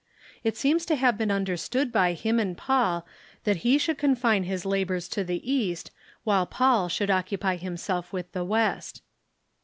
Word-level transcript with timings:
It 0.43 0.57
seems 0.57 0.83
to 0.87 0.95
have 0.95 1.15
been 1.15 1.29
understood 1.29 1.91
by 1.91 2.13
him 2.13 2.39
and 2.39 2.57
Paul 2.57 3.05
that 3.43 3.57
he 3.57 3.77
should 3.77 3.99
confine 3.99 4.45
his 4.45 4.65
labors 4.65 5.07
to 5.09 5.23
the 5.23 5.47
East, 5.47 5.91
while 6.23 6.47
Paul 6.47 6.89
should 6.89 7.11
occupy 7.11 7.57
him 7.57 7.77
self 7.77 8.09
Avith 8.09 8.31
the 8.31 8.43
West. 8.43 9.03